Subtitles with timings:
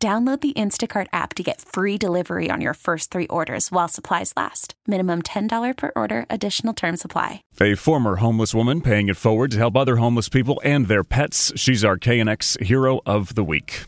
[0.00, 4.32] Download the Instacart app to get free delivery on your first three orders while supplies
[4.36, 4.74] last.
[4.86, 7.42] Minimum $10 per order, additional term supply.
[7.60, 11.52] A former homeless woman paying it forward to help other homeless people and their pets.
[11.56, 13.86] She's our KNX Hero of the Week.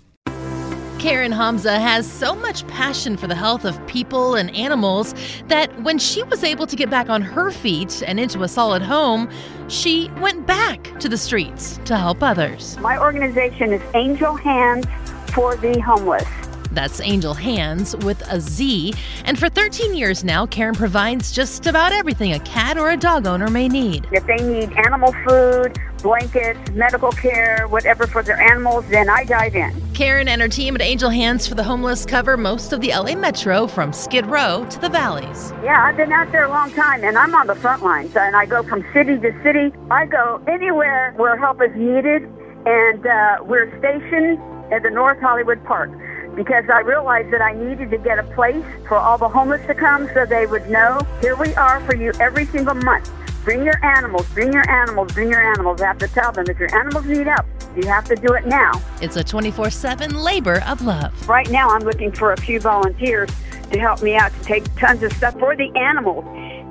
[0.98, 5.14] Karen Hamza has so much passion for the health of people and animals
[5.46, 8.82] that when she was able to get back on her feet and into a solid
[8.82, 9.30] home,
[9.68, 12.76] she went back to the streets to help others.
[12.80, 14.84] My organization is Angel Hands
[15.32, 16.28] for the homeless.
[16.72, 18.94] That's Angel Hands with a Z.
[19.24, 23.26] And for 13 years now, Karen provides just about everything a cat or a dog
[23.26, 24.06] owner may need.
[24.12, 29.56] If they need animal food, blankets, medical care, whatever for their animals, then I dive
[29.56, 29.74] in.
[29.94, 33.14] Karen and her team at Angel Hands for the Homeless cover most of the LA
[33.14, 35.52] Metro from Skid Row to the valleys.
[35.62, 38.36] Yeah, I've been out there a long time and I'm on the front lines and
[38.36, 39.72] I go from city to city.
[39.90, 42.30] I go anywhere where help is needed
[42.66, 44.38] and uh, we're stationed
[44.72, 45.90] at the North Hollywood Park
[46.34, 49.74] because I realized that I needed to get a place for all the homeless to
[49.74, 53.10] come so they would know here we are for you every single month.
[53.44, 55.80] Bring your animals, bring your animals, bring your animals.
[55.80, 58.46] I have to tell them if your animals need help, you have to do it
[58.46, 58.72] now.
[59.00, 61.28] It's a 24 7 labor of love.
[61.28, 63.30] Right now, I'm looking for a few volunteers
[63.72, 66.24] to help me out to take tons of stuff for the animals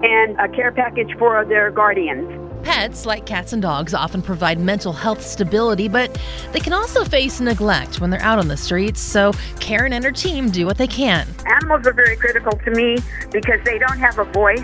[0.03, 2.48] and a care package for their guardians.
[2.69, 6.15] Pets, like cats and dogs, often provide mental health stability, but
[6.51, 9.01] they can also face neglect when they're out on the streets.
[9.01, 11.27] So Karen and her team do what they can.
[11.47, 12.99] Animals are very critical to me
[13.31, 14.63] because they don't have a voice.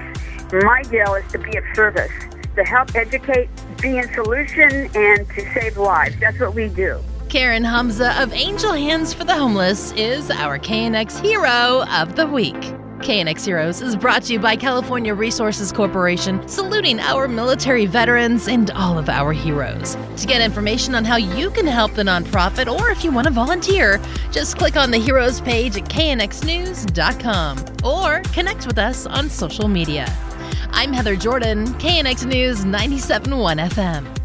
[0.54, 2.12] My deal is to be of service,
[2.56, 3.50] to help educate,
[3.82, 6.16] be in solution, and to save lives.
[6.20, 7.04] That's what we do.
[7.30, 12.75] Karen Hamza of Angel Hands for the Homeless is our KNX Hero of the Week.
[13.00, 18.72] KNX Heroes is brought to you by California Resources Corporation, saluting our military veterans and
[18.72, 19.96] all of our heroes.
[20.18, 23.34] To get information on how you can help the nonprofit or if you want to
[23.34, 24.02] volunteer,
[24.32, 30.06] just click on the Heroes page at knxnews.com or connect with us on social media.
[30.72, 34.25] I'm Heather Jordan, KNX News 97.1 FM.